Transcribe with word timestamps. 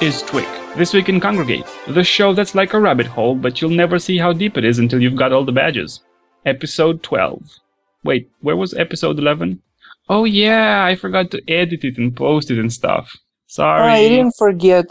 is 0.00 0.22
Twig. 0.22 0.46
This 0.76 0.92
week 0.94 1.08
in 1.08 1.20
Kongregate, 1.20 1.66
the 1.92 2.04
show 2.04 2.32
that's 2.32 2.54
like 2.54 2.72
a 2.74 2.80
rabbit 2.80 3.06
hole, 3.06 3.34
but 3.34 3.60
you'll 3.60 3.70
never 3.70 3.98
see 3.98 4.18
how 4.18 4.32
deep 4.32 4.56
it 4.56 4.64
is 4.64 4.78
until 4.78 5.00
you've 5.02 5.16
got 5.16 5.32
all 5.32 5.44
the 5.44 5.52
badges. 5.52 6.00
Episode 6.46 7.02
12. 7.02 7.42
Wait, 8.04 8.30
where 8.40 8.56
was 8.56 8.72
episode 8.74 9.18
11? 9.18 9.60
Oh 10.08 10.24
yeah, 10.24 10.84
I 10.84 10.94
forgot 10.94 11.30
to 11.32 11.42
edit 11.50 11.84
it 11.84 11.98
and 11.98 12.16
post 12.16 12.50
it 12.50 12.58
and 12.58 12.72
stuff. 12.72 13.12
Sorry. 13.46 14.02
You 14.02 14.08
didn't 14.08 14.34
forget. 14.38 14.86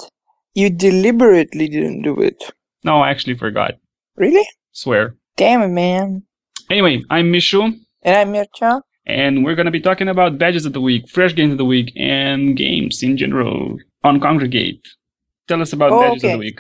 You 0.53 0.69
deliberately 0.69 1.67
didn't 1.67 2.01
do 2.03 2.19
it. 2.19 2.41
No, 2.83 3.01
I 3.01 3.09
actually 3.09 3.35
forgot. 3.35 3.73
Really? 4.15 4.45
Swear. 4.71 5.15
Damn 5.37 5.61
it, 5.61 5.69
man. 5.69 6.23
Anyway, 6.69 7.01
I'm 7.09 7.31
Mishu, 7.31 7.73
And 8.03 8.15
I'm 8.15 8.31
Mircha. 8.31 8.81
and 9.05 9.43
we're 9.43 9.55
gonna 9.55 9.71
be 9.71 9.79
talking 9.81 10.07
about 10.09 10.37
badges 10.37 10.65
of 10.65 10.73
the 10.73 10.81
week, 10.81 11.09
fresh 11.09 11.33
games 11.33 11.53
of 11.53 11.57
the 11.57 11.65
week, 11.65 11.91
and 11.97 12.55
games 12.55 13.01
in 13.01 13.17
general 13.17 13.77
on 14.03 14.19
Kongregate. 14.19 14.81
Tell 15.49 15.61
us 15.61 15.73
about 15.73 15.93
Oh, 15.93 15.99
badges 15.99 16.23
of 16.23 16.31
the 16.33 16.37
week. 16.37 16.59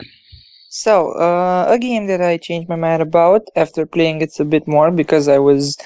So, 0.69 1.11
uh, 1.13 1.65
a 1.69 1.77
game 1.79 2.07
that 2.07 2.21
I 2.21 2.37
changed 2.37 2.69
my 2.69 2.75
mind 2.75 3.01
about 3.01 3.43
after 3.55 3.85
playing 3.85 4.21
it 4.21 4.39
a 4.39 4.45
bit 4.45 4.67
more 4.67 4.91
because 4.91 5.27
I 5.27 5.37
was 5.39 5.77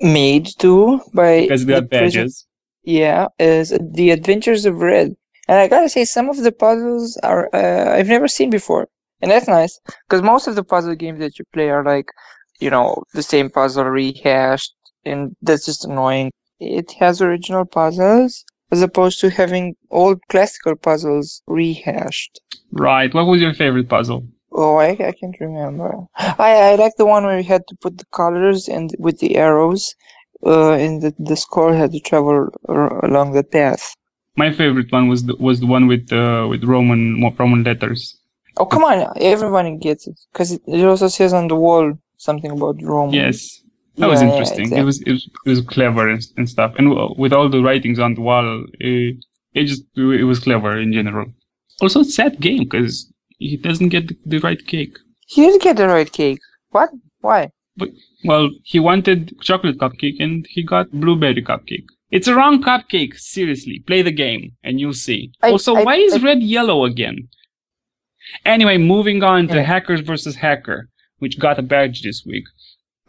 made 0.00 0.46
to 0.58 1.00
by 1.14 1.42
Because 1.42 1.66
the 1.66 1.82
badges. 1.82 2.46
Yeah, 2.82 3.28
is 3.38 3.68
The 3.80 4.10
Adventures 4.10 4.66
of 4.66 4.76
Red. 4.80 5.14
And 5.48 5.58
I 5.58 5.68
gotta 5.68 5.88
say, 5.88 6.04
some 6.04 6.28
of 6.28 6.38
the 6.42 6.52
puzzles 6.52 7.16
are 7.22 7.48
uh, 7.54 7.94
I've 7.96 8.08
never 8.08 8.28
seen 8.28 8.50
before, 8.50 8.88
and 9.20 9.30
that's 9.30 9.48
nice 9.48 9.78
because 10.08 10.22
most 10.22 10.48
of 10.48 10.56
the 10.56 10.64
puzzle 10.64 10.94
games 10.96 11.20
that 11.20 11.38
you 11.38 11.44
play 11.52 11.70
are 11.70 11.84
like, 11.84 12.06
you 12.60 12.70
know, 12.70 13.02
the 13.14 13.22
same 13.22 13.50
puzzle 13.50 13.84
rehashed, 13.84 14.74
and 15.04 15.36
that's 15.42 15.66
just 15.66 15.84
annoying. 15.84 16.32
It 16.58 16.92
has 17.00 17.22
original 17.22 17.64
puzzles 17.64 18.44
as 18.70 18.82
opposed 18.82 19.20
to 19.20 19.30
having 19.30 19.76
old 19.90 20.20
classical 20.28 20.76
puzzles 20.76 21.42
rehashed. 21.46 22.40
Right. 22.72 23.12
What 23.12 23.26
was 23.26 23.40
your 23.40 23.54
favorite 23.54 23.88
puzzle? 23.88 24.26
Oh, 24.52 24.76
I, 24.76 24.90
I 24.90 25.12
can't 25.12 25.38
remember. 25.40 25.94
I 26.16 26.52
I 26.70 26.74
like 26.74 26.94
the 26.96 27.06
one 27.06 27.24
where 27.24 27.38
you 27.38 27.44
had 27.44 27.66
to 27.68 27.76
put 27.76 27.98
the 27.98 28.04
colors 28.06 28.68
and 28.68 28.90
with 28.98 29.18
the 29.20 29.36
arrows, 29.36 29.94
uh, 30.44 30.72
and 30.72 31.02
the 31.02 31.14
the 31.18 31.36
score 31.36 31.72
had 31.74 31.92
to 31.92 32.00
travel 32.00 32.48
ar- 32.68 33.04
along 33.04 33.32
the 33.32 33.44
path. 33.44 33.94
My 34.36 34.50
favorite 34.52 34.90
one 34.90 35.08
was 35.08 35.24
the, 35.24 35.36
was 35.36 35.60
the 35.60 35.66
one 35.66 35.86
with 35.86 36.12
uh, 36.12 36.46
with 36.48 36.64
Roman 36.64 37.22
Roman 37.38 37.62
letters. 37.62 38.16
Oh, 38.56 38.66
come 38.66 38.84
on. 38.84 39.12
Everybody 39.20 39.76
gets 39.76 40.06
it. 40.06 40.18
Because 40.32 40.52
it, 40.52 40.62
it 40.66 40.84
also 40.84 41.08
says 41.08 41.32
on 41.32 41.48
the 41.48 41.56
wall 41.56 41.94
something 42.16 42.50
about 42.50 42.82
Rome. 42.82 43.10
Yes, 43.10 43.62
that 43.96 44.08
was 44.08 44.20
Yeah, 44.20 44.26
yeah, 44.28 44.32
interesting. 44.32 44.60
exactly. 44.62 44.80
It 44.80 44.84
was 44.84 45.02
it 45.02 45.12
was 45.12 45.30
it 45.46 45.50
was 45.50 45.60
clever 45.62 46.08
and, 46.08 46.22
and 46.36 46.48
stuff. 46.48 46.74
And 46.78 46.88
w- 46.90 47.14
with 47.18 47.32
all 47.32 47.48
the 47.48 47.62
writings 47.62 47.98
on 47.98 48.14
the 48.14 48.20
wall, 48.22 48.64
it, 48.78 49.16
it 49.54 49.64
just 49.64 49.84
it 49.96 50.24
was 50.24 50.38
clever 50.40 50.78
in 50.78 50.92
general. 50.92 51.26
Also, 51.82 52.02
sad 52.02 52.40
game 52.40 52.64
because 52.64 53.10
he 53.38 53.56
doesn't 53.56 53.88
get 53.88 54.08
the, 54.08 54.16
the 54.26 54.38
right 54.38 54.64
cake. 54.66 54.96
He 55.26 55.42
didn't 55.42 55.62
get 55.62 55.76
the 55.76 55.88
right 55.88 56.10
cake. 56.12 56.40
What? 56.70 56.90
Why? 57.20 57.50
Well, 58.24 58.50
he 58.64 58.78
wanted 58.78 59.40
chocolate 59.40 59.78
cupcake 59.78 60.16
and 60.20 60.46
he 60.50 60.62
got 60.62 60.90
blueberry 60.90 61.42
cupcake. 61.42 61.86
It's 62.10 62.28
a 62.28 62.34
wrong 62.34 62.62
cupcake. 62.62 63.14
Seriously, 63.18 63.82
play 63.86 64.02
the 64.02 64.10
game 64.12 64.52
and 64.62 64.78
you'll 64.80 64.92
see. 64.92 65.32
I- 65.42 65.50
also, 65.50 65.74
I- 65.76 65.84
why 65.84 65.94
is 65.96 66.14
I- 66.14 66.18
red 66.18 66.42
yellow 66.42 66.84
again? 66.84 67.28
Anyway, 68.44 68.76
moving 68.78 69.22
on 69.22 69.48
to 69.48 69.62
Hackers 69.62 70.00
versus 70.00 70.36
Hacker, 70.36 70.88
which 71.18 71.38
got 71.38 71.58
a 71.58 71.62
badge 71.62 72.02
this 72.02 72.22
week. 72.26 72.44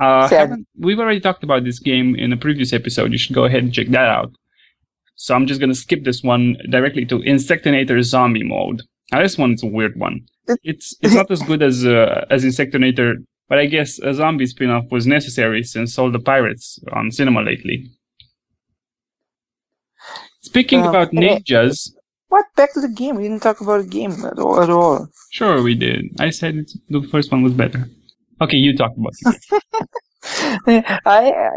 Uh, 0.02 0.56
we've 0.80 1.00
already 1.00 1.20
talked 1.20 1.44
about 1.44 1.64
this 1.64 1.80
game 1.80 2.16
in 2.16 2.34
a 2.34 2.38
previous 2.38 2.74
episode. 2.74 3.12
You 3.12 3.18
should 3.20 3.36
go 3.36 3.46
ahead 3.46 3.64
and 3.64 3.74
check 3.74 3.88
that 3.90 4.10
out. 4.10 4.32
So 5.16 5.36
I'm 5.36 5.46
just 5.46 5.60
gonna 5.62 5.76
skip 5.76 6.04
this 6.04 6.24
one 6.24 6.58
directly 6.70 7.06
to 7.06 7.20
Insectonator 7.20 8.02
Zombie 8.04 8.44
mode. 8.44 8.82
Now 9.12 9.22
this 9.22 9.38
one's 9.38 9.62
a 9.64 9.68
weird 9.68 9.96
one. 10.00 10.22
It's 10.64 10.96
it's 11.02 11.14
not 11.14 11.30
as 11.36 11.42
good 11.44 11.62
as 11.62 11.86
uh, 11.86 12.26
as 12.32 12.44
Insectonator, 12.44 13.18
but 13.48 13.60
I 13.60 13.68
guess 13.68 14.00
a 14.00 14.14
zombie 14.16 14.48
spin-off 14.48 14.86
was 14.90 15.06
necessary 15.06 15.62
since 15.64 16.00
all 16.00 16.10
the 16.12 16.20
pirates 16.20 16.80
on 16.92 17.12
cinema 17.12 17.42
lately. 17.44 17.92
Speaking 20.42 20.82
Uh, 20.82 20.90
about 20.90 21.08
okay. 21.10 21.18
ninjas, 21.40 21.92
What? 22.30 22.46
Back 22.56 22.74
to 22.74 22.82
the 22.82 22.90
game. 22.90 23.16
We 23.18 23.24
didn't 23.24 23.42
talk 23.44 23.62
about 23.62 23.84
the 23.84 23.88
game 23.90 24.14
at 24.26 24.40
all. 24.40 24.60
At 24.64 24.70
all. 24.70 25.08
sure 25.32 25.62
we 25.62 25.76
did. 25.76 26.06
I 26.20 26.30
said 26.32 26.56
it's, 26.56 26.76
the 26.90 27.04
first 27.04 27.32
one 27.32 27.44
was 27.44 27.54
better. 27.54 27.88
Okay, 28.42 28.58
you 28.58 28.76
talk 28.76 28.92
about 28.98 29.14
it. 29.22 29.62
I, 31.06 31.50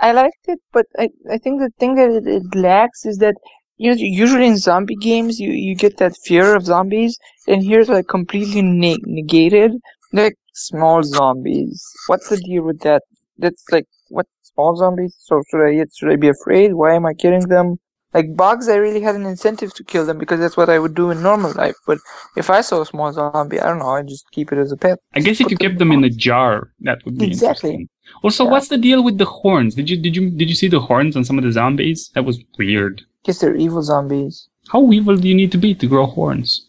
I 0.00 0.12
liked 0.12 0.48
it, 0.48 0.60
but 0.72 0.86
I, 0.98 1.08
I 1.30 1.38
think 1.38 1.60
the 1.60 1.70
thing 1.78 1.94
that 1.96 2.10
it, 2.10 2.26
it 2.26 2.54
lacks 2.54 3.04
is 3.06 3.18
that 3.18 3.34
you 3.76 3.90
know 3.90 3.96
usually 3.98 4.46
in 4.46 4.56
zombie 4.56 4.96
games 4.96 5.40
you, 5.40 5.50
you 5.50 5.74
get 5.74 5.96
that 5.98 6.16
fear 6.24 6.54
of 6.56 6.64
zombies, 6.64 7.18
and 7.48 7.64
here's 7.64 7.88
like 7.88 8.08
completely 8.08 8.62
ne- 8.62 9.02
negated. 9.06 9.72
Like 10.12 10.34
small 10.54 11.02
zombies. 11.02 11.82
What's 12.06 12.28
the 12.28 12.36
deal 12.38 12.64
with 12.64 12.80
that? 12.80 13.02
That's 13.38 13.64
like 13.72 13.86
what 14.08 14.26
small 14.42 14.76
zombies? 14.76 15.16
So 15.18 15.42
should 15.50 15.64
I 15.66 15.84
should 15.96 16.12
I 16.12 16.16
be 16.16 16.28
afraid? 16.28 16.74
Why 16.74 16.94
am 16.94 17.06
I 17.06 17.14
killing 17.14 17.48
them? 17.48 17.76
Like 18.14 18.36
bugs, 18.36 18.68
I 18.68 18.76
really 18.76 19.00
had 19.00 19.16
an 19.16 19.26
incentive 19.26 19.74
to 19.74 19.84
kill 19.84 20.06
them 20.06 20.18
because 20.18 20.38
that's 20.38 20.56
what 20.56 20.68
I 20.70 20.78
would 20.78 20.94
do 20.94 21.10
in 21.10 21.20
normal 21.22 21.52
life. 21.54 21.74
But 21.86 21.98
if 22.36 22.48
I 22.48 22.60
saw 22.60 22.80
a 22.80 22.86
small 22.86 23.12
zombie, 23.12 23.60
I 23.60 23.68
don't 23.68 23.80
know, 23.80 23.90
I'd 23.90 24.06
just 24.06 24.30
keep 24.30 24.52
it 24.52 24.58
as 24.58 24.70
a 24.70 24.76
pet. 24.76 25.00
I 25.14 25.20
guess 25.20 25.40
if 25.40 25.50
you 25.50 25.56
them 25.56 25.68
kept 25.68 25.78
them 25.80 25.90
in 25.92 26.04
a 26.04 26.10
jar, 26.10 26.70
that 26.80 27.04
would 27.04 27.18
be 27.18 27.26
Exactly. 27.26 27.88
Also, 28.22 28.44
Yeah. 28.44 28.50
what's 28.52 28.68
the 28.68 28.78
deal 28.78 29.02
with 29.02 29.18
the 29.18 29.24
horns? 29.24 29.74
Did 29.74 29.90
you 29.90 29.96
did 29.96 30.14
you 30.14 30.30
did 30.30 30.48
you 30.48 30.54
see 30.54 30.68
the 30.68 30.80
horns 30.80 31.16
on 31.16 31.24
some 31.24 31.38
of 31.38 31.44
the 31.44 31.50
zombies? 31.52 32.10
That 32.14 32.24
was 32.24 32.38
weird. 32.58 33.02
Guess 33.24 33.40
they're 33.40 33.56
evil 33.56 33.82
zombies. 33.82 34.48
How 34.68 34.92
evil 34.92 35.16
do 35.16 35.26
you 35.28 35.34
need 35.34 35.50
to 35.52 35.58
be 35.58 35.74
to 35.74 35.86
grow 35.86 36.06
horns? 36.06 36.66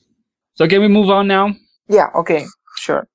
So 0.56 0.68
can 0.68 0.82
we 0.82 0.88
move 0.88 1.10
on 1.10 1.28
now? 1.28 1.56
Yeah, 1.88 2.10
okay, 2.16 2.46
sure. 2.78 3.08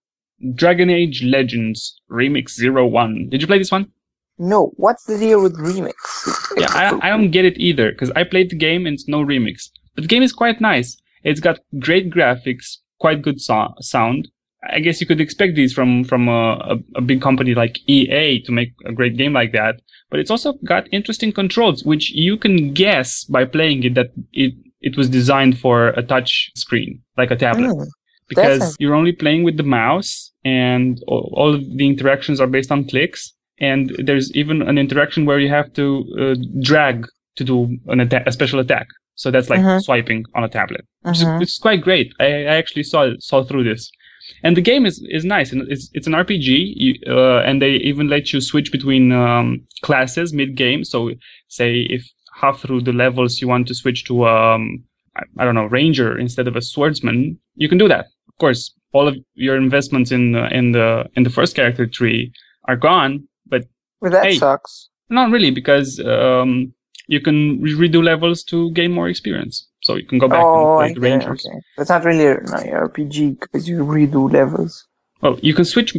Dragon 0.54 0.88
Age 0.88 1.22
Legends 1.24 2.00
Remix 2.10 2.50
Zero 2.50 2.86
One. 2.86 3.28
Did 3.28 3.40
you 3.42 3.46
play 3.46 3.58
this 3.58 3.72
one? 3.72 3.90
No, 4.40 4.72
what's 4.76 5.04
the 5.04 5.18
deal 5.18 5.42
with 5.42 5.56
remix? 5.58 5.92
Yeah, 6.56 6.68
I, 6.70 7.06
I 7.06 7.10
don't 7.10 7.30
get 7.30 7.44
it 7.44 7.58
either 7.58 7.92
because 7.92 8.10
I 8.16 8.24
played 8.24 8.50
the 8.50 8.56
game 8.56 8.86
and 8.86 8.94
it's 8.94 9.06
no 9.06 9.22
remix. 9.22 9.68
But 9.94 10.02
the 10.04 10.08
game 10.08 10.22
is 10.22 10.32
quite 10.32 10.60
nice. 10.62 10.96
It's 11.22 11.40
got 11.40 11.58
great 11.78 12.10
graphics, 12.10 12.78
quite 12.98 13.20
good 13.20 13.38
so- 13.40 13.74
sound. 13.80 14.28
I 14.70 14.80
guess 14.80 15.00
you 15.00 15.06
could 15.06 15.20
expect 15.20 15.56
these 15.56 15.72
from 15.74 16.04
from 16.04 16.28
a, 16.28 16.52
a, 16.72 16.76
a 16.96 17.00
big 17.00 17.20
company 17.20 17.54
like 17.54 17.78
EA 17.86 18.42
to 18.42 18.52
make 18.52 18.72
a 18.86 18.92
great 18.92 19.16
game 19.18 19.34
like 19.34 19.52
that. 19.52 19.80
But 20.10 20.20
it's 20.20 20.30
also 20.30 20.54
got 20.64 20.88
interesting 20.90 21.32
controls, 21.32 21.84
which 21.84 22.10
you 22.10 22.36
can 22.38 22.72
guess 22.74 23.24
by 23.24 23.44
playing 23.44 23.84
it 23.84 23.94
that 23.94 24.10
it 24.32 24.54
it 24.80 24.96
was 24.96 25.08
designed 25.10 25.58
for 25.58 25.88
a 25.88 26.02
touch 26.02 26.50
screen, 26.56 27.02
like 27.18 27.30
a 27.30 27.36
tablet 27.36 27.68
Mm, 27.68 27.86
because 28.28 28.58
Definitely. 28.60 28.76
you're 28.80 28.94
only 28.94 29.12
playing 29.12 29.42
with 29.44 29.56
the 29.58 29.62
mouse 29.80 30.32
and 30.44 30.98
all 31.06 31.30
all 31.36 31.54
of 31.54 31.62
the 31.76 31.86
interactions 31.86 32.40
are 32.40 32.46
based 32.46 32.72
on 32.72 32.84
clicks 32.88 33.32
and 33.60 33.92
there's 34.06 34.32
even 34.34 34.62
an 34.62 34.78
interaction 34.78 35.26
where 35.26 35.38
you 35.38 35.48
have 35.48 35.72
to 35.74 35.86
uh, 36.20 36.34
drag 36.62 37.06
to 37.36 37.44
do 37.44 37.78
an 37.86 38.00
atta- 38.00 38.24
a 38.26 38.32
special 38.32 38.60
attack. 38.60 38.86
So 39.14 39.30
that's 39.30 39.50
like 39.50 39.60
Mhm. 39.60 39.82
swiping 39.82 40.24
on 40.34 40.44
a 40.44 40.48
tablet 40.48 40.84
is, 41.06 41.22
Mhm. 41.24 41.42
it's 41.42 41.58
quite 41.58 41.82
great. 41.82 42.12
I, 42.18 42.26
I 42.26 42.54
actually 42.60 42.84
saw 42.84 43.00
saw 43.18 43.42
through 43.44 43.64
this. 43.64 43.90
And 44.44 44.56
the 44.56 44.62
game 44.70 44.86
is, 44.86 44.96
is 45.10 45.24
nice. 45.24 45.52
And 45.52 45.60
it's 45.74 45.90
it's 45.96 46.06
an 46.06 46.14
RPG 46.14 46.48
you, 46.84 46.92
uh, 47.16 47.40
and 47.48 47.60
they 47.60 47.72
even 47.90 48.08
let 48.08 48.32
you 48.32 48.40
switch 48.40 48.70
between 48.76 49.04
um, 49.12 49.46
classes 49.82 50.32
mid 50.32 50.50
game 50.56 50.84
so 50.84 50.98
say 51.48 51.70
if 51.96 52.02
half 52.40 52.60
through 52.62 52.82
the 52.82 52.92
levels 53.04 53.40
you 53.40 53.48
want 53.48 53.66
to 53.68 53.74
switch 53.74 54.04
to 54.08 54.14
um 54.26 54.62
I, 55.16 55.22
I 55.40 55.44
don't 55.44 55.54
know 55.60 55.64
ranger 55.78 56.10
instead 56.24 56.46
of 56.48 56.54
a 56.56 56.62
swordsman 56.72 57.38
you 57.62 57.68
can 57.68 57.78
do 57.78 57.88
that. 57.88 58.04
Of 58.32 58.36
course 58.38 58.62
all 58.96 59.06
of 59.08 59.14
your 59.46 59.56
investments 59.66 60.10
in 60.16 60.24
uh, 60.34 60.48
in 60.58 60.72
the 60.76 60.88
in 61.16 61.22
the 61.24 61.30
first 61.38 61.52
character 61.56 61.86
tree 61.86 62.32
are 62.68 62.76
gone 62.76 63.12
Well, 64.00 64.10
that 64.12 64.24
Hey. 64.26 64.36
sucks. 64.38 64.88
not 65.08 65.30
really 65.34 65.50
because 65.50 65.88
um 66.00 66.72
you 67.14 67.20
can 67.26 67.38
re- 67.60 67.78
redo 67.88 68.00
levels 68.12 68.38
to 68.50 68.70
gain 68.78 68.92
more 68.98 69.08
experience 69.08 69.66
so 69.82 69.90
you 70.00 70.06
can 70.10 70.18
go 70.24 70.28
back 70.28 70.44
Oh, 70.46 70.54
and 70.54 70.66
play 70.78 70.88
the 70.94 71.00
get 71.00 71.06
it, 71.06 71.10
rangers 71.10 71.42
okay. 71.46 71.58
That's 71.76 71.90
not 71.94 72.04
really 72.04 72.26
an 72.26 72.44
RPG 72.88 73.18
because 73.40 73.68
you 73.68 73.76
redo 73.96 74.22
levels. 74.40 74.72
well 75.22 75.36
you 75.48 75.54
can 75.58 75.64
switch 75.74 75.90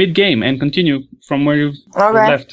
mid 0.00 0.10
game 0.22 0.40
and 0.46 0.54
continue 0.66 0.98
from 1.28 1.38
where 1.46 1.56
you've 1.62 1.80
Okay. 1.96 2.26
left 2.32 2.48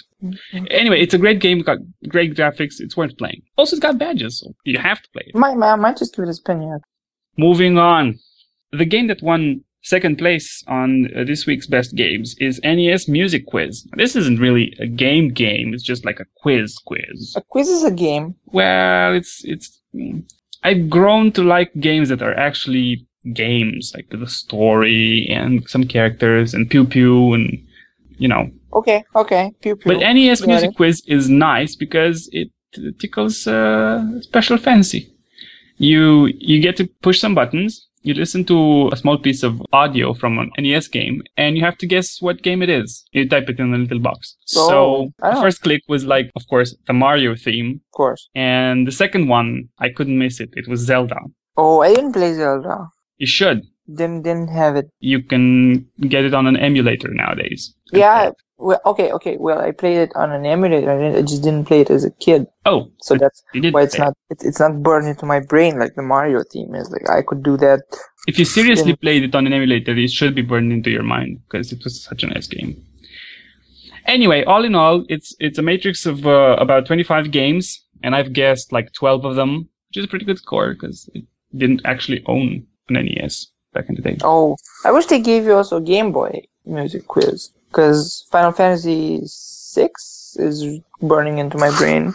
anyway 0.81 1.00
it's 1.03 1.15
a 1.19 1.21
great 1.25 1.39
game 1.45 1.57
got 1.69 1.79
great 2.15 2.31
graphics 2.38 2.75
it's 2.83 2.95
worth 3.00 3.15
playing 3.21 3.41
also 3.57 3.71
it's 3.75 3.85
got 3.88 3.97
badges 4.03 4.33
so 4.39 4.45
you 4.71 4.77
have 4.89 5.00
to 5.03 5.09
play 5.13 5.23
it 5.29 5.35
Might, 5.45 5.57
might, 5.57 5.75
might 5.85 5.97
just 6.01 6.11
give 6.15 6.23
it 6.27 6.29
a 6.35 6.38
spin, 6.41 6.61
yeah. 6.69 6.77
Moving 7.47 7.75
on. 7.95 8.05
The 8.81 8.85
game 8.94 9.07
that 9.11 9.21
won 9.31 9.41
second 9.83 10.18
place 10.18 10.63
on 10.68 11.09
uh, 11.15 11.24
this 11.24 11.45
week's 11.45 11.68
best 11.68 11.95
games 11.95 12.35
is 12.39 12.59
NES 12.63 13.07
Music 13.07 13.45
Quiz. 13.45 13.85
This 13.95 14.15
isn't 14.15 14.39
really 14.39 14.75
a 14.80 14.88
game 14.88 15.30
game, 15.30 15.74
it's 15.74 15.83
just 15.83 16.06
like 16.06 16.19
a 16.19 16.25
quiz 16.41 16.77
quiz. 16.85 17.33
A 17.35 17.41
quiz 17.41 17.69
is 17.69 17.83
a 17.83 17.91
game. 17.91 18.35
Well, 18.45 19.13
it's 19.13 19.41
it's 19.44 19.81
mm, 19.94 20.24
I've 20.63 20.89
grown 20.89 21.31
to 21.33 21.44
like 21.44 21.71
games 21.80 22.09
that 22.09 22.21
are 22.21 22.33
actually 22.33 23.06
games, 23.33 23.91
like 23.95 24.07
with 24.12 24.24
a 24.24 24.27
story 24.27 25.27
and 25.30 25.68
some 25.69 25.83
characters 25.86 26.53
and 26.53 26.69
pew 26.69 26.86
pew 26.86 27.33
and 27.33 27.65
you 28.18 28.27
know. 28.27 28.50
Okay, 28.74 29.03
okay. 29.15 29.51
Pew 29.62 29.75
pew. 29.75 29.91
But 29.91 30.00
NES 30.00 30.39
Got 30.41 30.47
Music 30.47 30.69
it. 30.71 30.75
Quiz 30.75 31.03
is 31.07 31.29
nice 31.29 31.75
because 31.75 32.29
it 32.31 32.50
tickles 33.00 33.45
uh, 33.45 34.21
special 34.21 34.57
fancy. 34.57 35.09
You 35.77 36.31
you 36.39 36.62
get 36.62 36.77
to 36.77 36.88
push 37.01 37.19
some 37.19 37.36
buttons 37.36 37.88
you 38.03 38.13
listen 38.13 38.45
to 38.45 38.89
a 38.91 38.97
small 38.97 39.17
piece 39.17 39.44
of 39.44 39.61
audio 39.71 40.13
from 40.13 40.38
an 40.38 40.51
NES 40.57 40.88
game, 40.88 41.23
and 41.38 41.57
you 41.57 41.63
have 41.63 41.77
to 41.79 41.88
guess 41.88 42.21
what 42.21 42.44
game 42.44 42.61
it 42.61 42.69
is. 42.69 43.05
You 43.11 43.27
type 43.27 43.50
it 43.50 43.59
in 43.59 43.73
a 43.73 43.77
little 43.77 44.00
box. 44.00 44.35
Oh, 44.55 44.69
so 44.69 45.09
the 45.19 45.38
oh. 45.38 45.41
first 45.41 45.61
click 45.61 45.81
was 45.88 46.05
like, 46.05 46.29
of 46.35 46.47
course, 46.47 46.75
the 46.85 46.94
Mario 46.94 47.35
theme, 47.35 47.81
Of 47.88 47.91
course. 47.97 48.29
and 48.35 48.85
the 48.88 48.91
second 48.91 49.27
one 49.27 49.69
I 49.79 49.89
couldn't 49.89 50.19
miss 50.19 50.39
it. 50.39 50.50
It 50.53 50.67
was 50.67 50.81
Zelda. 50.81 51.19
Oh, 51.55 51.81
I 51.81 51.94
didn't 51.94 52.13
play 52.13 52.33
Zelda. 52.33 52.88
You 53.17 53.27
should. 53.27 53.61
Didn't 53.88 54.21
didn't 54.23 54.50
have 54.50 54.75
it. 54.75 54.85
You 55.00 55.21
can 55.21 55.88
get 56.07 56.23
it 56.25 56.33
on 56.33 56.47
an 56.47 56.57
emulator 56.57 57.09
nowadays. 57.13 57.75
Yeah. 57.91 58.31
Well, 58.63 58.80
okay, 58.86 59.12
okay. 59.12 59.36
Well, 59.38 59.60
I 59.60 59.71
played 59.71 59.98
it 59.98 60.12
on 60.15 60.31
an 60.31 60.45
emulator. 60.45 60.89
I, 60.89 61.18
I 61.18 61.21
just 61.21 61.44
didn't 61.44 61.65
play 61.65 61.81
it 61.81 61.89
as 61.89 62.06
a 62.06 62.12
kid, 62.12 62.48
Oh, 62.65 62.89
so 63.01 63.15
that's 63.15 63.44
why 63.71 63.81
it's 63.83 63.95
play 63.95 64.06
it. 64.06 64.07
not 64.07 64.13
it's, 64.30 64.60
not 64.60 64.81
burned 64.81 65.07
into 65.07 65.25
my 65.25 65.42
brain 65.42 65.77
like 65.77 65.95
the 65.95 66.01
Mario 66.01 66.44
theme 66.50 66.74
is. 66.74 66.89
Like 66.89 67.10
I 67.10 67.21
could 67.24 67.44
do 67.44 67.57
that. 67.57 67.81
If 68.25 68.39
you 68.39 68.45
seriously 68.45 68.92
Yeah. 68.92 69.01
played 69.01 69.24
it 69.24 69.36
on 69.36 69.45
an 69.48 69.54
emulator, 69.54 69.94
it 69.98 70.12
should 70.12 70.33
be 70.33 70.42
burned 70.42 70.71
into 70.71 70.89
your 70.89 71.04
mind 71.04 71.42
because 71.44 71.74
it 71.74 71.83
was 71.83 72.01
such 72.01 72.24
a 72.24 72.27
nice 72.27 72.48
game. 72.48 72.81
Anyway, 74.06 74.45
all 74.45 74.63
in 74.63 74.75
all, 74.75 75.04
it's 75.10 75.36
it's 75.39 75.57
a 75.57 75.62
matrix 75.62 76.06
of 76.06 76.25
uh, 76.25 76.56
about 76.57 76.86
25 76.86 77.31
games, 77.31 77.83
and 78.01 78.15
I've 78.15 78.31
guessed 78.31 78.71
like 78.71 78.94
12 78.94 79.25
of 79.25 79.36
them, 79.36 79.68
which 79.89 79.98
is 79.98 80.06
a 80.06 80.07
pretty 80.07 80.25
good 80.25 80.38
score 80.38 80.74
because 80.74 81.10
it 81.13 81.25
didn't 81.56 81.81
actually 81.83 82.24
own 82.27 82.65
an 82.88 82.95
NES 83.06 83.48
back 83.74 83.89
in 83.89 83.95
the 83.95 84.01
day. 84.01 84.18
Oh, 84.24 84.56
I 84.86 84.92
wish 84.92 85.07
they 85.07 85.19
gave 85.19 85.44
you 85.44 85.54
also 85.54 85.77
a 85.77 85.81
Game 85.81 86.13
Boy 86.13 86.44
music 86.65 87.07
quiz 87.07 87.51
because 87.73 88.25
Final 88.31 88.51
Fantasy 88.51 89.21
VI 89.75 89.89
is 90.37 90.79
burning 91.01 91.39
into 91.39 91.57
my 91.57 91.75
brain. 91.77 92.13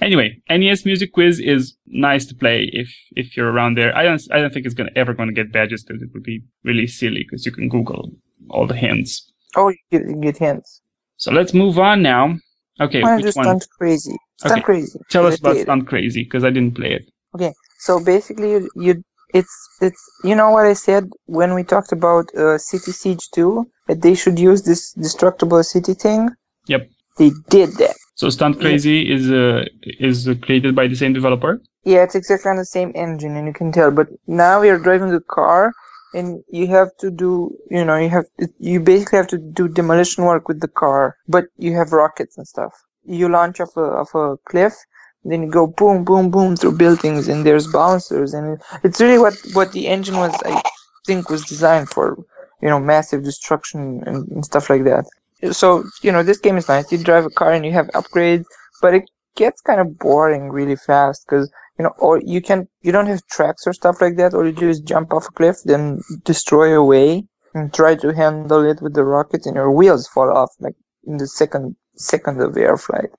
Anyway, 0.00 0.40
NES 0.48 0.84
Music 0.86 1.12
Quiz 1.12 1.38
is 1.40 1.74
nice 1.86 2.24
to 2.26 2.34
play 2.34 2.70
if 2.72 2.88
if 3.16 3.36
you're 3.36 3.50
around 3.50 3.76
there. 3.76 3.94
I 3.96 4.02
don't 4.04 4.22
I 4.32 4.38
don't 4.40 4.52
think 4.52 4.64
it's 4.66 4.74
gonna 4.74 4.90
ever 4.96 5.12
gonna 5.12 5.32
get 5.32 5.52
badges 5.52 5.84
because 5.84 6.02
it 6.02 6.10
would 6.14 6.22
be 6.22 6.42
really 6.62 6.86
silly 6.86 7.24
because 7.24 7.44
you 7.44 7.52
can 7.52 7.68
Google 7.68 8.10
all 8.48 8.66
the 8.66 8.74
hints. 8.74 9.30
Oh, 9.56 9.68
you 9.68 9.76
get, 9.90 10.02
you 10.08 10.16
get 10.16 10.38
hints. 10.38 10.80
So 11.16 11.32
let's 11.32 11.52
move 11.52 11.78
on 11.78 12.02
now. 12.02 12.36
Okay, 12.80 13.02
Why 13.02 13.16
which 13.16 13.36
one? 13.36 13.44
stunt 13.44 13.66
crazy? 13.78 14.16
Stunt 14.36 14.52
Okay. 14.52 14.62
crazy. 14.62 14.98
Tell 15.10 15.26
us 15.26 15.38
about. 15.38 15.58
Stunt 15.58 15.86
Crazy 15.86 16.24
because 16.24 16.44
I 16.44 16.50
didn't 16.50 16.74
play 16.74 16.92
it. 16.92 17.08
Okay, 17.34 17.52
so 17.78 18.00
basically, 18.02 18.50
you, 18.52 18.70
you 18.74 19.04
it's 19.34 19.54
it's 19.80 20.02
you 20.22 20.34
know 20.34 20.50
what 20.50 20.64
I 20.64 20.72
said 20.72 21.10
when 21.26 21.54
we 21.54 21.62
talked 21.64 21.92
about 21.92 22.34
uh, 22.34 22.56
City 22.56 22.92
Siege 22.92 23.28
2 23.34 23.66
that 23.88 24.00
they 24.00 24.14
should 24.14 24.38
use 24.38 24.62
this 24.62 24.92
destructible 24.92 25.62
city 25.62 25.94
thing. 25.94 26.30
Yep. 26.68 26.88
They 27.18 27.30
did 27.50 27.70
that. 27.82 27.96
So 28.14 28.30
Stunt 28.30 28.56
Yeah. 28.56 28.62
Crazy 28.62 29.12
is 29.12 29.30
uh, 29.30 29.64
is 29.82 30.28
created 30.42 30.74
by 30.74 30.86
the 30.86 30.94
same 30.94 31.12
developer. 31.12 31.60
Yeah, 31.84 32.04
it's 32.04 32.14
exactly 32.14 32.50
on 32.50 32.56
the 32.56 32.64
same 32.64 32.92
engine, 32.94 33.36
and 33.36 33.46
you 33.46 33.52
can 33.52 33.72
tell. 33.72 33.90
But 33.90 34.08
now 34.26 34.62
you're 34.62 34.78
driving 34.78 35.10
the 35.10 35.20
car, 35.20 35.72
and 36.14 36.42
you 36.48 36.66
have 36.68 36.90
to 37.00 37.10
do, 37.10 37.50
you 37.70 37.84
know, 37.84 37.96
you 37.96 38.08
have 38.08 38.24
you 38.58 38.80
basically 38.80 39.18
have 39.18 39.32
to 39.34 39.38
do 39.38 39.68
demolition 39.68 40.24
work 40.24 40.48
with 40.48 40.60
the 40.60 40.68
car, 40.68 41.16
but 41.28 41.44
you 41.58 41.74
have 41.74 41.92
rockets 41.92 42.38
and 42.38 42.46
stuff. 42.46 42.72
You 43.04 43.28
launch 43.28 43.60
off 43.60 43.76
a 43.76 43.86
off 44.02 44.14
a 44.14 44.36
cliff, 44.48 44.74
then 45.24 45.42
you 45.42 45.50
go 45.50 45.66
boom, 45.66 46.04
boom, 46.04 46.30
boom 46.30 46.56
through 46.56 46.76
buildings, 46.76 47.28
and 47.28 47.46
there's 47.46 47.66
bouncers, 47.66 48.34
and 48.34 48.60
it's 48.82 49.00
really 49.00 49.18
what 49.18 49.34
what 49.52 49.72
the 49.72 49.86
engine 49.88 50.16
was, 50.16 50.34
I 50.44 50.62
think, 51.06 51.30
was 51.30 51.44
designed 51.44 51.90
for. 51.90 52.16
You 52.62 52.70
know, 52.70 52.80
massive 52.80 53.24
destruction 53.24 54.02
and, 54.06 54.26
and 54.28 54.44
stuff 54.44 54.70
like 54.70 54.84
that. 54.84 55.04
So 55.52 55.84
you 56.02 56.10
know, 56.12 56.22
this 56.22 56.38
game 56.38 56.56
is 56.56 56.68
nice. 56.68 56.90
You 56.90 56.98
drive 56.98 57.26
a 57.26 57.30
car 57.30 57.52
and 57.52 57.64
you 57.64 57.72
have 57.72 57.88
upgrades, 57.88 58.44
but 58.80 58.94
it 58.94 59.04
gets 59.36 59.60
kind 59.60 59.80
of 59.80 59.98
boring 59.98 60.50
really 60.50 60.76
fast 60.76 61.26
because 61.26 61.50
you 61.78 61.82
know, 61.82 61.92
or 61.98 62.20
you 62.20 62.40
can 62.40 62.68
you 62.82 62.92
don't 62.92 63.06
have 63.06 63.26
tracks 63.26 63.66
or 63.66 63.72
stuff 63.72 64.00
like 64.00 64.16
that. 64.16 64.34
All 64.34 64.46
you 64.46 64.52
do 64.52 64.68
is 64.68 64.80
jump 64.80 65.12
off 65.12 65.28
a 65.28 65.32
cliff, 65.32 65.56
then 65.64 66.00
destroy 66.24 66.74
away 66.78 67.26
and 67.54 67.72
try 67.72 67.94
to 67.96 68.14
handle 68.14 68.64
it 68.64 68.80
with 68.80 68.94
the 68.94 69.04
rocket, 69.04 69.46
and 69.46 69.56
your 69.56 69.70
wheels 69.70 70.06
fall 70.08 70.30
off 70.30 70.50
like 70.60 70.76
in 71.06 71.18
the 71.18 71.26
second 71.26 71.76
second 71.96 72.40
of 72.40 72.56
air 72.56 72.76
flight. 72.76 73.10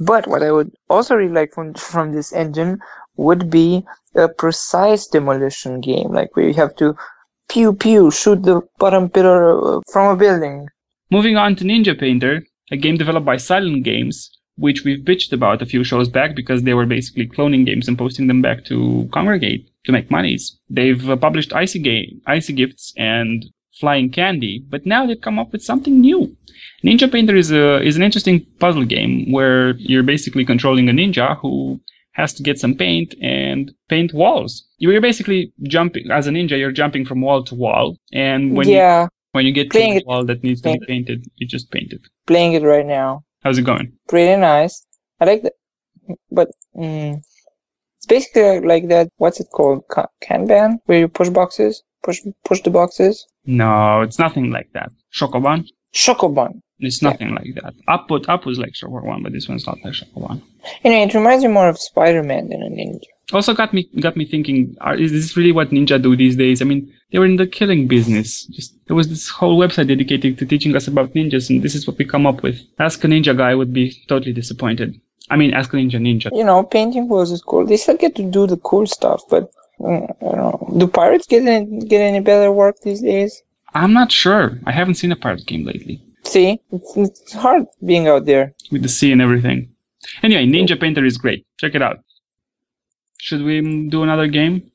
But 0.00 0.26
what 0.26 0.42
I 0.42 0.50
would 0.50 0.72
also 0.90 1.14
really 1.14 1.32
like 1.32 1.52
from 1.52 1.74
from 1.74 2.12
this 2.12 2.32
engine 2.32 2.80
would 3.16 3.50
be 3.50 3.84
a 4.16 4.28
precise 4.28 5.06
demolition 5.06 5.80
game, 5.80 6.12
like 6.12 6.34
where 6.36 6.46
you 6.46 6.54
have 6.54 6.74
to 6.76 6.96
pew 7.48 7.72
pew 7.74 8.10
shoot 8.10 8.42
the 8.42 8.60
bottom 8.78 9.08
pillar 9.08 9.76
uh, 9.76 9.80
from 9.92 10.10
a 10.10 10.16
building. 10.16 10.68
Moving 11.10 11.36
on 11.36 11.54
to 11.56 11.64
Ninja 11.64 11.98
Painter, 11.98 12.42
a 12.70 12.76
game 12.76 12.96
developed 12.96 13.26
by 13.26 13.36
Silent 13.36 13.84
Games, 13.84 14.30
which 14.56 14.84
we've 14.84 15.04
bitched 15.04 15.32
about 15.32 15.62
a 15.62 15.66
few 15.66 15.84
shows 15.84 16.08
back 16.08 16.34
because 16.34 16.62
they 16.62 16.74
were 16.74 16.86
basically 16.86 17.28
cloning 17.28 17.64
games 17.64 17.86
and 17.88 17.98
posting 17.98 18.26
them 18.26 18.42
back 18.42 18.64
to 18.64 19.08
Kongregate 19.12 19.66
to 19.84 19.92
make 19.92 20.10
monies. 20.10 20.58
They've 20.70 21.08
uh, 21.08 21.16
published 21.16 21.52
Icy 21.52 21.78
Game, 21.78 22.20
Icy 22.26 22.52
Gifts, 22.52 22.92
and 22.96 23.44
Flying 23.80 24.10
Candy, 24.10 24.64
but 24.68 24.86
now 24.86 25.06
they've 25.06 25.20
come 25.20 25.38
up 25.38 25.52
with 25.52 25.62
something 25.62 26.00
new. 26.00 26.36
Ninja 26.84 27.10
Painter 27.10 27.34
is 27.34 27.50
a 27.50 27.82
is 27.82 27.96
an 27.96 28.02
interesting 28.02 28.46
puzzle 28.60 28.84
game 28.84 29.32
where 29.32 29.70
you're 29.76 30.02
basically 30.02 30.44
controlling 30.44 30.88
a 30.88 30.92
ninja 30.92 31.38
who 31.40 31.80
has 32.12 32.32
to 32.34 32.42
get 32.42 32.58
some 32.58 32.74
paint 32.74 33.14
and 33.20 33.72
paint 33.88 34.12
walls. 34.14 34.68
You're 34.78 35.00
basically 35.00 35.52
jumping 35.62 36.10
as 36.10 36.26
a 36.26 36.30
ninja. 36.30 36.58
You're 36.58 36.72
jumping 36.72 37.04
from 37.04 37.20
wall 37.20 37.42
to 37.44 37.54
wall, 37.54 37.96
and 38.12 38.56
when 38.56 38.68
you 38.68 38.76
yeah, 38.76 39.08
when 39.32 39.46
you 39.46 39.52
get 39.52 39.70
Playing 39.70 40.00
to 40.00 40.04
a 40.04 40.08
wall 40.08 40.24
that 40.26 40.44
needs 40.44 40.60
to 40.62 40.72
be 40.72 40.86
painted, 40.86 41.26
you 41.36 41.46
just 41.46 41.70
paint 41.70 41.92
it. 41.92 42.02
playing 42.26 42.52
it 42.52 42.62
right 42.62 42.86
now. 42.86 43.24
How's 43.42 43.58
it 43.58 43.62
going? 43.62 43.92
pretty 44.08 44.40
nice. 44.40 44.86
I 45.20 45.24
like 45.24 45.42
that, 45.42 45.54
but 46.30 46.48
mm, 46.76 47.20
it's 48.04 48.06
basically 48.06 48.60
like 48.60 48.88
that. 48.88 49.08
What's 49.16 49.40
it 49.40 49.48
called? 49.52 49.84
Ka- 49.90 50.08
Kanban, 50.22 50.78
where 50.86 50.98
you 51.00 51.08
push 51.08 51.30
boxes, 51.30 51.82
push 52.02 52.20
push 52.44 52.60
the 52.62 52.70
boxes. 52.70 53.26
No, 53.46 54.02
it's 54.02 54.18
nothing 54.18 54.50
like 54.50 54.68
that. 54.74 54.90
Shokoban? 55.12 55.64
Shokoban. 55.94 56.60
It's 56.80 57.00
Yeah. 57.00 57.10
nothing 57.10 57.34
like 57.34 57.54
that. 57.62 57.72
Up 57.88 58.08
put 58.08 58.28
up 58.28 58.44
was 58.46 58.58
like 58.58 58.72
Shokoban, 58.72 59.22
but 59.22 59.32
this 59.32 59.48
one's 59.48 59.66
not 59.66 59.78
like 59.84 59.94
Shokoban. 59.94 60.42
Anyway, 60.82 61.02
it 61.04 61.14
reminds 61.14 61.44
me 61.44 61.50
more 61.50 61.68
of 61.68 61.78
Spider-Man 61.78 62.48
than 62.48 62.62
a 62.62 62.68
ninja. 62.68 63.04
Also 63.32 63.54
got 63.54 63.72
me 63.72 63.88
got 64.00 64.16
me 64.16 64.24
thinking, 64.26 64.76
are, 64.82 64.94
is 64.96 65.12
this 65.12 65.34
really 65.36 65.52
what 65.52 65.70
ninja 65.70 66.02
do 66.02 66.14
these 66.16 66.36
days? 66.36 66.60
I 66.60 66.66
mean, 66.66 66.92
they 67.10 67.18
were 67.18 67.24
in 67.32 67.36
the 67.36 67.46
killing 67.46 67.86
business. 67.88 68.44
Just 68.46 68.74
there 68.86 68.96
was 68.96 69.08
this 69.08 69.28
whole 69.30 69.56
website 69.58 69.88
dedicated 69.88 70.36
to 70.38 70.44
teaching 70.44 70.76
us 70.76 70.86
about 70.88 71.14
ninjas, 71.14 71.48
and 71.48 71.62
this 71.62 71.74
is 71.74 71.86
what 71.86 71.96
we 71.96 72.04
come 72.04 72.26
up 72.26 72.42
with. 72.42 72.60
Ask 72.78 73.02
a 73.04 73.06
ninja 73.06 73.34
guy 73.36 73.54
would 73.54 73.72
be 73.72 73.96
totally 74.08 74.34
disappointed. 74.34 75.00
I 75.30 75.36
mean, 75.36 75.54
ask 75.54 75.72
ninja 75.72 76.00
ninja. 76.00 76.30
You 76.36 76.44
know, 76.44 76.62
painting 76.62 77.08
was 77.08 77.40
cool. 77.42 77.66
They 77.66 77.76
still 77.76 77.96
get 77.96 78.14
to 78.16 78.22
do 78.22 78.46
the 78.46 78.58
cool 78.58 78.86
stuff, 78.86 79.22
but 79.30 79.50
mm, 79.80 80.04
I 80.20 80.24
don't 80.24 80.36
know. 80.36 80.74
Do 80.78 80.86
pirates 80.86 81.26
get 81.26 81.46
any, 81.46 81.80
get 81.86 82.00
any 82.00 82.20
better 82.20 82.52
work 82.52 82.76
these 82.82 83.00
days? 83.00 83.42
I'm 83.74 83.92
not 83.92 84.12
sure. 84.12 84.58
I 84.66 84.72
haven't 84.72 84.94
seen 84.94 85.12
a 85.12 85.16
pirate 85.16 85.46
game 85.46 85.64
lately 85.64 86.00
See, 86.24 86.60
it's, 86.72 86.96
it's 86.96 87.32
hard 87.32 87.66
being 87.84 88.08
out 88.08 88.24
there. 88.24 88.54
with 88.72 88.82
the 88.82 88.88
sea 88.88 89.12
and 89.12 89.20
everything. 89.20 89.70
Anyway, 90.22 90.46
Ninja 90.46 90.78
Painter 90.78 91.04
is 91.04 91.16
great. 91.18 91.46
Check 91.58 91.74
it 91.74 91.82
out. 91.82 91.98
Should 93.18 93.42
we 93.42 93.60
mm, 93.60 93.90
do 93.90 94.02
another 94.02 94.26
game? 94.26 94.70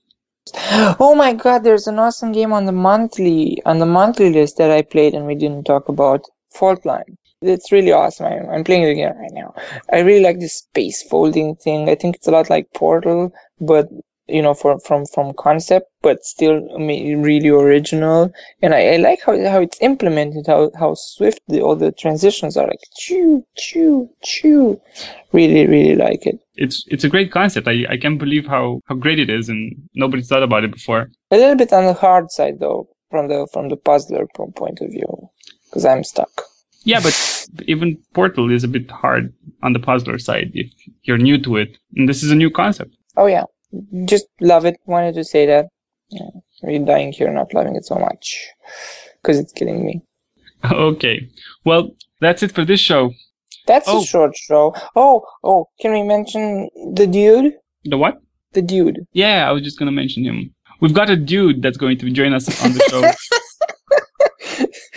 Oh 0.99 1.15
my 1.15 1.33
god, 1.33 1.63
there's 1.63 1.87
an 1.87 1.99
awesome 1.99 2.31
game 2.31 2.53
on 2.53 2.65
the 2.65 2.71
monthly 2.71 3.61
on 3.65 3.79
the 3.79 3.85
monthly 3.85 4.31
list 4.31 4.57
that 4.57 4.71
I 4.71 4.81
played 4.81 5.13
and 5.13 5.25
we 5.27 5.35
didn't 5.35 5.65
talk 5.65 5.89
about. 5.89 6.25
Fault 6.51 6.83
Line. 6.85 7.17
It's 7.41 7.71
really 7.71 7.91
awesome. 7.91 8.25
I'm, 8.25 8.49
I'm 8.49 8.63
playing 8.63 8.83
it 8.83 8.91
again 8.91 9.15
right 9.17 9.31
now. 9.31 9.53
I 9.91 9.99
really 9.99 10.23
like 10.23 10.39
this 10.39 10.55
space 10.55 11.01
folding 11.03 11.55
thing. 11.55 11.89
I 11.89 11.95
think 11.95 12.15
it's 12.15 12.27
a 12.27 12.31
lot 12.31 12.49
like 12.49 12.73
Portal, 12.73 13.31
but 13.61 13.87
you 14.27 14.41
know, 14.41 14.53
from 14.53 14.79
from 14.79 15.05
from 15.05 15.33
concept, 15.33 15.87
but 16.01 16.23
still 16.23 16.61
really 16.77 17.49
original. 17.49 18.31
And 18.61 18.75
I, 18.75 18.93
I 18.93 18.97
like 18.97 19.21
how 19.25 19.33
how 19.49 19.61
it's 19.61 19.81
implemented, 19.81 20.47
how 20.47 20.71
how 20.77 20.93
swift 20.95 21.41
the, 21.47 21.61
all 21.61 21.75
the 21.75 21.91
transitions 21.91 22.55
are. 22.57 22.67
Like 22.67 22.79
choo 22.97 23.45
choo 23.57 24.09
choo. 24.21 24.79
Really, 25.31 25.65
really 25.65 25.95
like 25.95 26.25
it. 26.25 26.39
It's 26.55 26.83
it's 26.87 27.03
a 27.03 27.09
great 27.09 27.31
concept. 27.31 27.67
I, 27.67 27.85
I 27.89 27.97
can't 27.97 28.19
believe 28.19 28.45
how, 28.45 28.81
how 28.87 28.95
great 28.95 29.19
it 29.19 29.29
is, 29.29 29.49
and 29.49 29.75
nobody's 29.95 30.27
thought 30.27 30.43
about 30.43 30.63
it 30.63 30.71
before. 30.71 31.09
A 31.31 31.37
little 31.37 31.55
bit 31.55 31.73
on 31.73 31.85
the 31.85 31.93
hard 31.93 32.31
side 32.31 32.59
though, 32.59 32.87
from 33.09 33.29
the 33.29 33.47
from 33.53 33.69
the 33.69 33.77
puzzler 33.77 34.27
point 34.35 34.79
of 34.81 34.91
view, 34.91 35.29
because 35.65 35.85
I'm 35.85 36.03
stuck. 36.03 36.43
Yeah, 36.83 36.99
but 37.01 37.13
even 37.67 37.97
Portal 38.13 38.51
is 38.51 38.63
a 38.63 38.67
bit 38.67 38.89
hard 38.89 39.33
on 39.63 39.73
the 39.73 39.79
puzzler 39.79 40.17
side 40.17 40.51
if 40.53 40.71
you're 41.03 41.17
new 41.17 41.37
to 41.43 41.57
it. 41.57 41.77
And 41.95 42.07
this 42.07 42.23
is 42.23 42.31
a 42.31 42.35
new 42.35 42.49
concept. 42.49 42.95
Oh 43.17 43.25
yeah, 43.27 43.43
just 44.05 44.27
love 44.41 44.65
it. 44.65 44.77
Wanted 44.85 45.15
to 45.15 45.23
say 45.23 45.45
that. 45.45 45.67
Yeah, 46.09 46.29
really 46.63 46.83
dying 46.85 47.11
here, 47.11 47.31
not 47.31 47.53
loving 47.53 47.75
it 47.75 47.85
so 47.85 47.95
much, 47.95 48.47
because 49.21 49.37
it's 49.39 49.53
killing 49.53 49.85
me. 49.85 50.01
Okay. 50.71 51.29
Well, 51.65 51.91
that's 52.19 52.43
it 52.43 52.51
for 52.51 52.65
this 52.65 52.79
show. 52.81 53.11
That's 53.67 53.87
Oh. 53.87 54.01
a 54.01 54.05
short 54.05 54.35
show. 54.35 54.73
Oh, 54.95 55.23
oh, 55.43 55.67
can 55.79 55.91
we 55.93 56.03
mention 56.03 56.69
the 56.95 57.05
dude? 57.07 57.53
The 57.85 57.97
what? 57.97 58.19
The 58.53 58.61
dude. 58.61 58.99
Yeah, 59.13 59.47
I 59.47 59.51
was 59.53 59.63
just 59.63 59.77
gonna 59.79 59.91
mention 59.91 60.23
him. 60.25 60.53
We've 60.81 60.93
got 60.93 61.09
a 61.09 61.15
dude 61.15 61.61
that's 61.61 61.77
going 61.77 61.97
to 61.99 62.09
join 62.09 62.33
us 62.33 62.47
on 62.63 62.73
the 62.73 62.79
show. 62.89 63.01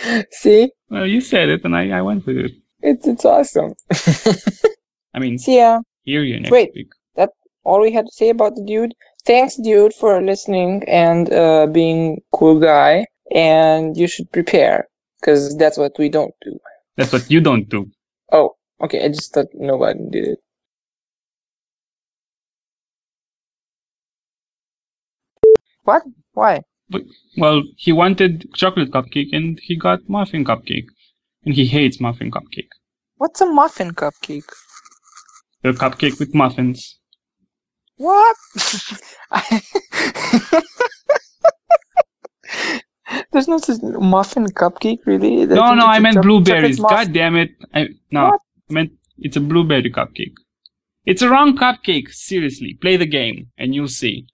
See, 0.31 0.71
well, 0.89 1.07
you 1.07 1.21
said 1.21 1.49
it, 1.49 1.63
and 1.63 1.75
I, 1.75 1.89
I 1.89 2.01
went 2.01 2.25
with 2.25 2.37
it. 2.37 2.51
it's 2.81 3.07
it's 3.07 3.25
awesome. 3.25 3.73
I 5.13 5.19
mean, 5.19 5.37
See 5.37 5.57
ya. 5.57 5.81
hear 6.03 6.23
you 6.23 6.39
next 6.39 6.51
Wait. 6.51 6.71
week. 6.75 6.91
All 7.65 7.79
we 7.79 7.91
had 7.91 8.05
to 8.05 8.11
say 8.11 8.29
about 8.29 8.55
the 8.55 8.63
dude. 8.63 8.93
thanks, 9.25 9.55
dude, 9.55 9.93
for 9.93 10.21
listening 10.21 10.83
and 10.87 11.31
uh, 11.31 11.65
being 11.67 12.21
cool 12.33 12.59
guy. 12.59 13.05
And 13.33 13.95
you 13.95 14.07
should 14.07 14.29
prepare 14.31 14.87
because 15.19 15.57
that's 15.57 15.77
what 15.77 15.93
we 15.97 16.09
don't 16.09 16.33
do. 16.41 16.59
That's 16.97 17.13
what 17.13 17.31
you 17.31 17.39
don't 17.39 17.69
do. 17.69 17.89
Oh, 18.31 18.55
okay. 18.81 19.03
I 19.05 19.07
just 19.07 19.33
thought 19.33 19.47
nobody 19.53 19.99
did 20.11 20.27
it. 20.27 20.39
What? 25.83 26.03
Why? 26.33 26.61
Well, 27.37 27.63
he 27.77 27.91
wanted 27.91 28.53
chocolate 28.53 28.91
cupcake 28.91 29.29
and 29.31 29.59
he 29.61 29.75
got 29.75 29.99
muffin 30.07 30.45
cupcake. 30.45 30.87
And 31.45 31.53
he 31.55 31.65
hates 31.65 31.99
muffin 31.99 32.31
cupcake. 32.31 32.69
What's 33.17 33.41
a 33.41 33.45
muffin 33.45 33.91
cupcake? 33.91 34.49
A 35.63 35.71
cupcake 35.73 36.19
with 36.19 36.33
muffins. 36.33 36.99
What? 37.97 38.35
There's 43.31 43.47
no 43.47 43.57
such 43.57 43.81
muffin 43.81 44.47
cupcake, 44.47 45.05
really. 45.05 45.45
no, 45.45 45.73
no, 45.73 45.85
I 45.85 45.99
meant 45.99 46.21
blueberries. 46.21 46.79
God 46.79 47.13
damn 47.13 47.35
it. 47.35 47.51
I, 47.73 47.89
no, 48.11 48.29
What? 48.29 48.39
I 48.69 48.73
meant 48.73 48.91
it's 49.17 49.37
a 49.37 49.41
blueberry 49.41 49.91
cupcake. 49.91 50.33
It's 51.05 51.21
a 51.21 51.29
wrong 51.29 51.57
cupcake. 51.57 52.09
Seriously, 52.09 52.77
play 52.81 52.97
the 52.97 53.05
game 53.05 53.51
and 53.57 53.75
you'll 53.75 53.87
see. 53.87 54.27